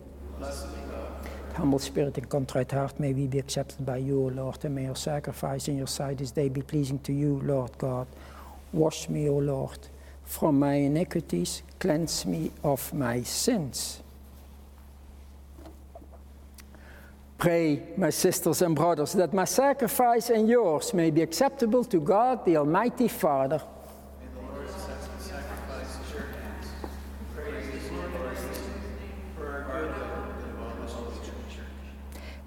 Humble 1.55 1.79
spirit 1.79 2.19
and 2.19 2.29
contrite 2.29 2.71
heart, 2.71 2.99
may 2.99 3.13
we 3.13 3.25
be 3.25 3.39
accepted 3.39 3.83
by 3.83 3.97
you, 3.97 4.25
O 4.25 4.27
Lord, 4.27 4.63
and 4.63 4.75
may 4.75 4.85
our 4.89 4.95
sacrifice 4.95 5.67
in 5.67 5.75
your 5.75 5.87
sight 5.87 6.19
this 6.19 6.29
day 6.29 6.49
be 6.49 6.61
pleasing 6.61 6.99
to 6.99 7.11
you, 7.13 7.41
Lord 7.43 7.75
God. 7.79 8.05
Wash 8.71 9.09
me, 9.09 9.27
O 9.27 9.37
Lord, 9.37 9.79
from 10.25 10.59
my 10.59 10.75
iniquities, 10.75 11.63
cleanse 11.79 12.25
me 12.25 12.51
of 12.63 12.93
my 12.93 13.21
sins. 13.23 14.01
Pray, 17.37 17.83
my 17.97 18.09
sisters 18.09 18.61
and 18.61 18.75
brothers, 18.75 19.13
that 19.13 19.33
my 19.33 19.43
sacrifice 19.45 20.29
and 20.29 20.47
yours 20.47 20.93
may 20.93 21.11
be 21.11 21.21
acceptable 21.21 21.83
to 21.83 21.99
God, 21.99 22.45
the 22.45 22.57
Almighty 22.57 23.09
Father. 23.09 23.61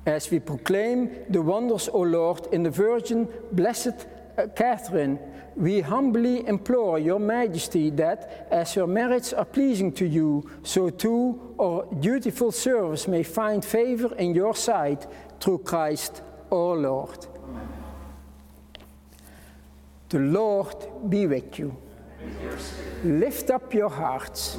As 0.06 0.30
we 0.30 0.38
proclaim 0.38 1.10
the 1.28 1.42
wonders, 1.42 1.88
O 1.92 2.00
Lord, 2.00 2.46
in 2.52 2.62
the 2.62 2.70
Virgin 2.70 3.28
Blessed 3.50 4.06
uh, 4.38 4.46
Catherine, 4.54 5.18
we 5.56 5.80
humbly 5.80 6.46
implore 6.46 6.98
your 6.98 7.18
majesty 7.18 7.90
that, 7.90 8.46
as 8.50 8.76
your 8.76 8.86
merits 8.86 9.32
are 9.32 9.44
pleasing 9.44 9.90
to 9.92 10.06
you, 10.06 10.48
so 10.62 10.90
too 10.90 11.54
our 11.58 11.86
dutiful 12.00 12.52
service 12.52 13.08
may 13.08 13.22
find 13.22 13.64
favor 13.64 14.14
in 14.16 14.34
your 14.34 14.54
sight 14.54 15.06
through 15.40 15.58
Christ 15.58 16.22
our 16.52 16.76
Lord. 16.76 17.26
Amen. 17.48 17.68
The 20.10 20.18
Lord 20.18 21.10
be 21.10 21.26
with 21.26 21.58
you. 21.58 21.76
Lift 23.04 23.50
up 23.50 23.72
your 23.72 23.90
hearts. 23.90 24.58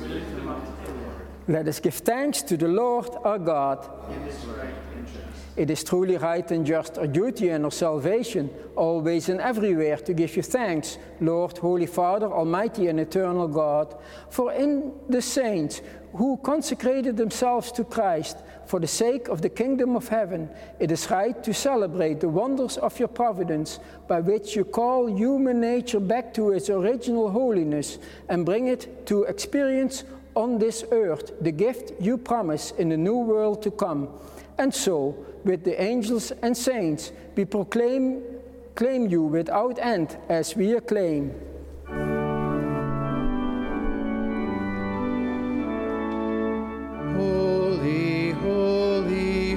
Let 1.47 1.67
us 1.67 1.79
give 1.79 1.93
thanks 1.93 2.41
to 2.43 2.57
the 2.57 2.67
Lord 2.67 3.10
our 3.23 3.39
God. 3.39 3.88
It 4.12 4.29
is 4.29 4.45
truly 5.86 6.17
right 6.17 6.52
and 6.52 6.65
just 6.65 6.98
our 6.98 7.08
duty 7.08 7.50
and 7.50 7.65
our 7.65 7.72
salvation, 7.72 8.50
always 8.76 9.30
and 9.30 9.41
everywhere, 9.41 9.98
to 9.98 10.13
give 10.13 10.36
you 10.36 10.43
thanks, 10.43 10.98
Lord, 11.20 11.58
Holy 11.58 11.88
Father, 11.88 12.28
Almighty 12.28 12.88
and 12.88 13.00
Eternal 13.00 13.48
God, 13.48 13.96
for 14.30 14.54
in 14.54 14.93
the 15.10 15.22
saints 15.22 15.82
who 16.13 16.38
consecrated 16.38 17.17
themselves 17.17 17.72
to 17.72 17.84
Christ 17.84 18.38
for 18.65 18.80
the 18.80 18.88
sake 18.88 19.30
of 19.30 19.41
the 19.41 19.50
kingdom 19.50 19.96
of 19.96 20.08
heaven, 20.10 20.50
it 20.80 20.91
is 20.91 21.10
right 21.10 21.41
to 21.43 21.54
celebrate 21.54 22.20
the 22.20 22.30
wonders 22.30 22.78
of 22.78 23.00
your 23.00 23.08
providence 23.08 23.80
by 24.08 24.20
which 24.20 24.56
you 24.56 24.65
call 24.65 25.08
human 25.08 25.62
nature 25.62 26.00
back 26.00 26.34
to 26.34 26.52
its 26.52 26.70
original 26.70 27.32
holiness 27.32 27.98
and 28.30 28.46
bring 28.46 28.67
it 28.67 29.08
to 29.08 29.24
experience 29.24 30.04
on 30.36 30.60
this 30.60 30.84
earth 30.91 31.32
the 31.41 31.52
gift 31.52 31.93
you 32.00 32.17
promise 32.17 32.72
in 32.78 32.89
the 32.89 32.98
new 32.98 33.17
world 33.17 33.63
to 33.63 33.72
come. 33.72 34.10
And 34.58 34.74
so, 34.74 35.15
with 35.43 35.63
the 35.63 35.80
angels 35.82 36.32
and 36.41 36.56
saints, 36.58 37.12
we 37.36 37.46
proclaim 37.46 38.24
claim 38.78 39.08
you 39.08 39.24
without 39.24 39.80
end 39.80 40.17
as 40.30 40.56
we 40.56 40.74
acclaim. 40.74 41.34
Blessed 47.58 47.82
is 47.82 47.91
he 47.91 49.52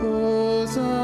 who 0.00 1.03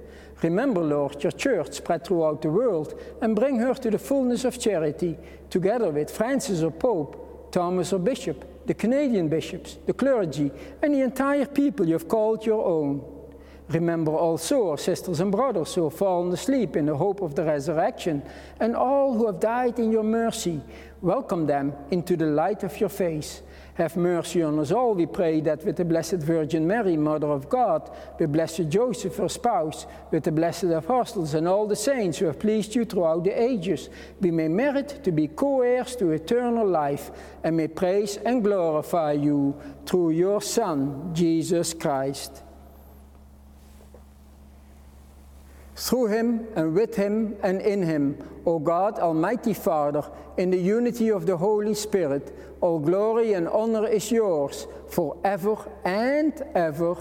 Remember, 0.41 0.81
Lord, 0.81 1.21
your 1.23 1.31
church 1.31 1.73
spread 1.73 2.03
throughout 2.03 2.41
the 2.41 2.49
world 2.49 2.99
and 3.21 3.35
bring 3.35 3.59
her 3.59 3.73
to 3.75 3.91
the 3.91 3.99
fullness 3.99 4.43
of 4.43 4.59
charity, 4.59 5.17
together 5.49 5.91
with 5.91 6.09
Francis 6.09 6.63
or 6.63 6.71
Pope, 6.71 7.51
Thomas 7.51 7.93
or 7.93 7.99
Bishop, 7.99 8.65
the 8.65 8.73
Canadian 8.73 9.27
bishops, 9.27 9.77
the 9.85 9.93
clergy, 9.93 10.51
and 10.81 10.93
the 10.93 11.01
entire 11.01 11.45
people 11.45 11.85
you 11.85 11.93
have 11.93 12.07
called 12.07 12.45
your 12.45 12.65
own. 12.65 13.03
Remember 13.69 14.11
also 14.11 14.71
our 14.71 14.77
sisters 14.77 15.19
and 15.19 15.31
brothers 15.31 15.75
who 15.75 15.85
have 15.85 15.97
fallen 15.97 16.33
asleep 16.33 16.75
in 16.75 16.87
the 16.87 16.95
hope 16.95 17.21
of 17.21 17.35
the 17.35 17.43
resurrection, 17.43 18.23
and 18.59 18.75
all 18.75 19.13
who 19.13 19.27
have 19.27 19.39
died 19.39 19.79
in 19.79 19.91
your 19.91 20.03
mercy. 20.03 20.61
Welcome 21.01 21.45
them 21.45 21.73
into 21.91 22.17
the 22.17 22.25
light 22.25 22.63
of 22.63 22.79
your 22.79 22.89
face. 22.89 23.41
Have 23.75 23.95
mercy 23.95 24.43
on 24.43 24.59
us 24.59 24.71
all, 24.71 24.93
we 24.93 25.05
pray, 25.05 25.39
that 25.41 25.65
with 25.65 25.77
the 25.77 25.85
Blessed 25.85 26.17
Virgin 26.17 26.67
Mary, 26.67 26.97
Mother 26.97 27.27
of 27.27 27.49
God, 27.49 27.89
with 28.19 28.33
Blessed 28.33 28.69
Joseph, 28.69 29.15
her 29.17 29.29
spouse, 29.29 29.85
with 30.11 30.23
the 30.23 30.31
blessed 30.31 30.65
apostles 30.65 31.33
and 31.33 31.47
all 31.47 31.67
the 31.67 31.75
saints 31.75 32.17
who 32.17 32.25
have 32.25 32.39
pleased 32.39 32.75
you 32.75 32.83
throughout 32.83 33.23
the 33.23 33.41
ages, 33.41 33.89
we 34.19 34.29
may 34.29 34.49
merit 34.49 35.03
to 35.03 35.11
be 35.11 35.27
co 35.27 35.61
heirs 35.61 35.95
to 35.95 36.11
eternal 36.11 36.67
life 36.67 37.11
and 37.43 37.55
may 37.55 37.69
praise 37.69 38.17
and 38.17 38.43
glorify 38.43 39.13
you 39.13 39.55
through 39.85 40.11
your 40.11 40.41
Son, 40.41 41.13
Jesus 41.13 41.73
Christ. 41.73 42.43
Through 45.81 46.07
him 46.07 46.47
and 46.55 46.75
with 46.75 46.95
him 46.95 47.35
and 47.41 47.59
in 47.59 47.81
him, 47.81 48.15
O 48.45 48.59
God, 48.59 48.99
Almighty 48.99 49.55
Father, 49.55 50.03
in 50.37 50.51
the 50.51 50.59
unity 50.59 51.09
of 51.09 51.25
the 51.25 51.35
Holy 51.35 51.73
Spirit, 51.73 52.37
all 52.61 52.77
glory 52.77 53.33
and 53.33 53.47
honor 53.47 53.87
is 53.87 54.11
yours 54.11 54.67
forever 54.89 55.55
and 55.83 56.39
ever. 56.53 56.95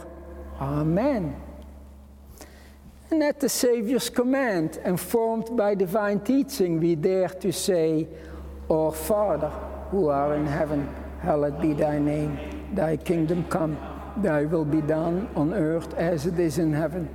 Amen. 0.58 1.36
And 3.10 3.22
at 3.22 3.38
the 3.38 3.50
Saviour's 3.50 4.08
command, 4.08 4.80
informed 4.82 5.54
by 5.58 5.74
divine 5.74 6.20
teaching, 6.20 6.80
we 6.80 6.94
dare 6.94 7.28
to 7.28 7.52
say, 7.52 8.08
Our 8.70 8.92
Father, 8.92 9.50
who 9.90 10.08
art 10.08 10.38
in 10.38 10.46
heaven, 10.46 10.88
hallowed 11.20 11.60
be 11.60 11.74
thy 11.74 11.98
name. 11.98 12.38
Thy 12.72 12.96
kingdom 12.96 13.44
come, 13.44 13.76
thy 14.16 14.46
will 14.46 14.64
be 14.64 14.80
done 14.80 15.28
on 15.36 15.52
earth 15.52 15.92
as 15.94 16.24
it 16.24 16.38
is 16.38 16.58
in 16.58 16.72
heaven. 16.72 17.14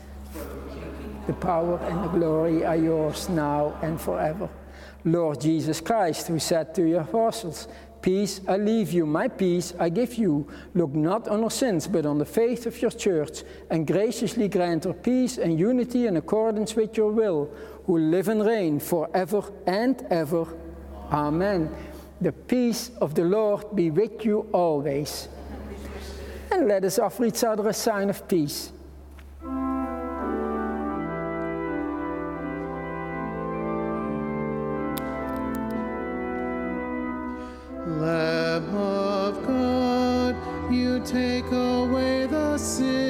The 1.27 1.33
power 1.33 1.77
and 1.77 2.03
the 2.03 2.07
glory 2.07 2.65
are 2.65 2.75
yours 2.75 3.29
now 3.29 3.77
and 3.81 3.99
forever. 3.99 4.49
Lord 5.03 5.41
Jesus 5.41 5.81
Christ, 5.81 6.27
who 6.27 6.39
said 6.39 6.75
to 6.75 6.83
your 6.83 7.01
apostles, 7.01 7.67
Peace 8.01 8.41
I 8.47 8.57
leave 8.57 8.91
you, 8.91 9.05
my 9.05 9.27
peace 9.27 9.73
I 9.79 9.89
give 9.89 10.15
you. 10.15 10.47
Look 10.73 10.95
not 10.95 11.27
on 11.27 11.43
our 11.43 11.51
sins, 11.51 11.87
but 11.87 12.05
on 12.05 12.17
the 12.17 12.25
faith 12.25 12.65
of 12.65 12.81
your 12.81 12.89
church, 12.89 13.43
and 13.69 13.85
graciously 13.85 14.47
grant 14.47 14.85
her 14.85 14.93
peace 14.93 15.37
and 15.37 15.59
unity 15.59 16.07
in 16.07 16.17
accordance 16.17 16.75
with 16.75 16.97
your 16.97 17.11
will, 17.11 17.51
who 17.85 17.99
live 17.99 18.27
and 18.27 18.43
reign 18.43 18.79
forever 18.79 19.43
and 19.67 20.01
ever. 20.09 20.47
Amen. 21.11 21.73
The 22.21 22.31
peace 22.31 22.89
of 22.99 23.13
the 23.13 23.23
Lord 23.23 23.75
be 23.75 23.91
with 23.91 24.25
you 24.25 24.47
always. 24.51 25.27
And 26.51 26.67
let 26.67 26.83
us 26.83 26.97
offer 26.97 27.25
each 27.25 27.43
other 27.43 27.67
a 27.69 27.73
sign 27.73 28.09
of 28.09 28.27
peace. 28.27 28.71
Take 41.05 41.51
away 41.51 42.27
the 42.27 42.57
sins 42.57 43.00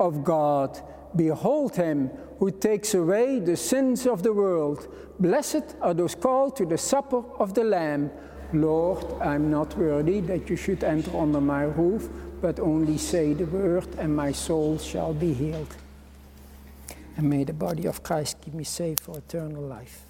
of 0.00 0.24
God. 0.24 0.80
Behold 1.14 1.76
him 1.76 2.10
who 2.38 2.50
takes 2.50 2.94
away 2.94 3.38
the 3.38 3.56
sins 3.56 4.06
of 4.06 4.22
the 4.22 4.32
world. 4.32 4.88
Blessed 5.18 5.76
are 5.82 5.94
those 5.94 6.14
called 6.14 6.56
to 6.56 6.64
the 6.64 6.78
supper 6.78 7.22
of 7.38 7.54
the 7.54 7.64
Lamb. 7.64 8.10
Lord, 8.52 9.04
I'm 9.20 9.50
not 9.50 9.76
worthy 9.76 10.20
that 10.20 10.50
you 10.50 10.56
should 10.56 10.82
enter 10.82 11.16
under 11.16 11.40
my 11.40 11.64
roof, 11.64 12.08
but 12.40 12.58
only 12.58 12.98
say 12.98 13.34
the 13.34 13.44
word, 13.44 13.86
and 13.98 14.16
my 14.16 14.32
soul 14.32 14.78
shall 14.78 15.12
be 15.12 15.34
healed. 15.34 15.76
And 17.16 17.28
may 17.28 17.44
the 17.44 17.52
body 17.52 17.86
of 17.86 18.02
Christ 18.02 18.40
keep 18.40 18.54
me 18.54 18.64
safe 18.64 18.98
for 19.00 19.18
eternal 19.18 19.62
life. 19.62 20.09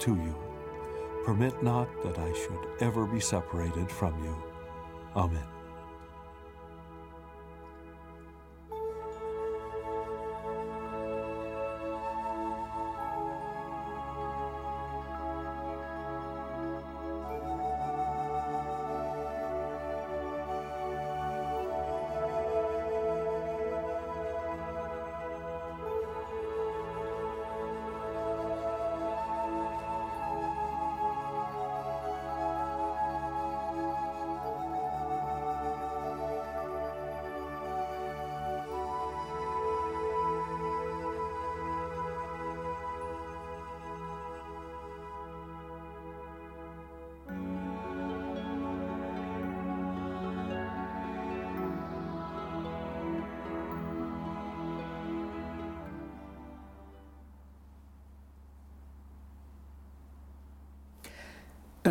to 0.00 0.14
you. 0.16 0.34
Permit 1.24 1.62
not 1.62 1.88
that 2.02 2.18
I 2.18 2.32
should 2.32 2.58
ever 2.80 3.06
be 3.06 3.20
separated 3.20 3.90
from 3.90 4.22
you. 4.24 4.36
Amen. 5.14 5.51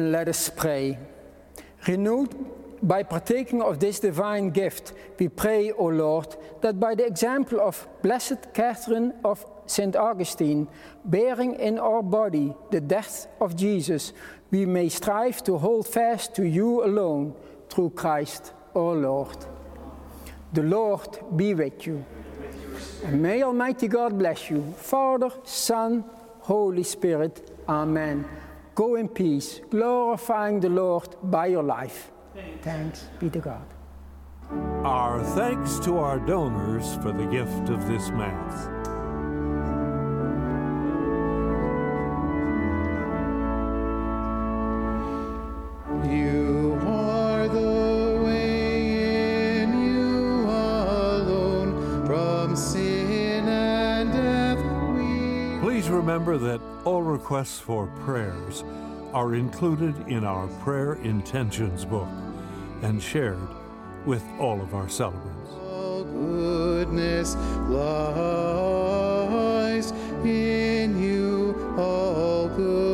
And 0.02 0.12
let 0.12 0.28
us 0.28 0.50
pray. 0.50 0.98
Renewed 1.88 2.34
by 2.82 3.04
partaking 3.04 3.62
of 3.62 3.80
this 3.80 4.00
divine 4.00 4.50
gift, 4.50 4.94
we 5.20 5.28
pray, 5.28 5.72
O 5.74 5.86
Lord, 5.86 6.36
that 6.62 6.80
by 6.80 6.96
the 6.96 7.06
example 7.06 7.62
of 7.62 7.88
Blessed 8.02 8.52
Catherine 8.52 9.14
of 9.24 9.46
St. 9.68 9.96
Augustine, 9.96 10.68
bearing 11.06 11.54
in 11.54 11.78
our 11.78 12.02
body 12.02 12.52
the 12.72 12.82
death 12.82 13.28
of 13.40 13.56
Jesus, 13.56 14.12
we 14.50 14.66
may 14.66 14.90
strive 14.90 15.44
to 15.44 15.60
hold 15.60 15.88
fast 15.88 16.34
to 16.34 16.48
you 16.48 16.84
alone 16.84 17.36
through 17.70 17.92
Christ 17.92 18.54
our 18.76 18.96
Lord. 18.96 19.38
The 20.52 20.64
Lord 20.64 21.20
be 21.36 21.54
with 21.54 21.86
you. 21.86 22.04
And 23.06 23.22
may 23.22 23.44
Almighty 23.44 23.88
God 23.88 24.18
bless 24.18 24.50
you, 24.50 24.64
Father, 24.78 25.30
Son, 25.44 26.04
Holy 26.40 26.82
Spirit. 26.82 27.52
Amen. 27.70 28.26
Go 28.74 28.96
in 28.96 29.10
peace, 29.10 29.60
glorifying 29.70 30.62
the 30.62 30.70
Lord 30.70 31.16
by 31.24 31.48
your 31.48 31.64
life. 31.64 32.12
Thanks 32.62 33.10
be 33.20 33.30
to 33.30 33.40
God. 33.40 33.66
Our 34.84 35.24
thanks 35.36 35.80
to 35.80 35.98
our 35.98 36.20
donors 36.20 36.96
for 36.96 37.12
the 37.12 37.26
gift 37.26 37.70
of 37.70 37.88
this 37.88 38.10
Mass. 38.10 38.70
You 46.10 46.80
are 46.88 47.48
the 47.48 48.22
way 48.24 49.62
in 49.62 49.84
you 49.84 50.42
alone 50.50 52.06
from 52.06 52.56
sin 52.56 53.48
and 53.48 54.12
death 54.12 54.58
we 54.96 55.60
Please 55.60 55.90
remember 55.90 56.38
that 56.38 56.71
all 56.84 57.04
requests 57.04 57.60
for 57.60 57.86
prayers 58.04 58.64
are 59.14 59.36
included 59.36 59.96
in 60.08 60.24
our 60.24 60.48
prayer 60.64 60.94
intentions 60.96 61.86
book 61.86 62.08
and 62.82 63.00
shared 63.00 63.48
with 64.08 64.24
all 64.40 64.60
of 64.60 64.74
our 64.74 64.90
celebrants. 64.90 65.52
All 65.52 66.04
goodness 66.04 67.36
lies 67.70 68.02
in 70.26 71.00
you, 71.00 71.76
all 71.78 72.48
good. 72.50 72.91